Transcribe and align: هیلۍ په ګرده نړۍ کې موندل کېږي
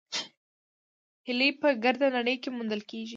هیلۍ 1.27 1.49
په 1.61 1.69
ګرده 1.83 2.07
نړۍ 2.15 2.35
کې 2.41 2.49
موندل 2.55 2.81
کېږي 2.89 3.09